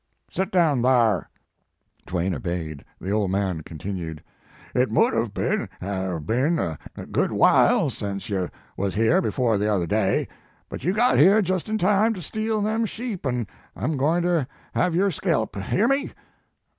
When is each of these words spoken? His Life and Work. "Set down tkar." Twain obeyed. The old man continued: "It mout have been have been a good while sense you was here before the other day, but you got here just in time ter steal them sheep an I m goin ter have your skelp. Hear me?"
His 0.31 0.39
Life 0.39 0.47
and 0.47 0.51
Work. 0.51 0.51
"Set 0.51 0.51
down 0.51 0.81
tkar." 0.81 1.25
Twain 2.07 2.33
obeyed. 2.35 2.83
The 2.99 3.11
old 3.11 3.29
man 3.29 3.61
continued: 3.61 4.23
"It 4.73 4.89
mout 4.89 5.13
have 5.13 5.31
been 5.31 5.69
have 5.79 6.25
been 6.25 6.57
a 6.57 6.79
good 7.11 7.31
while 7.31 7.91
sense 7.91 8.27
you 8.27 8.49
was 8.75 8.95
here 8.95 9.21
before 9.21 9.59
the 9.59 9.71
other 9.71 9.85
day, 9.85 10.27
but 10.69 10.83
you 10.83 10.91
got 10.93 11.19
here 11.19 11.43
just 11.43 11.69
in 11.69 11.77
time 11.77 12.15
ter 12.15 12.21
steal 12.21 12.63
them 12.63 12.87
sheep 12.87 13.27
an 13.27 13.45
I 13.75 13.83
m 13.83 13.95
goin 13.95 14.23
ter 14.23 14.47
have 14.73 14.95
your 14.95 15.11
skelp. 15.11 15.55
Hear 15.55 15.87
me?" 15.87 16.11